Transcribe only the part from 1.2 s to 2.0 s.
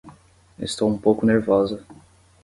nervosa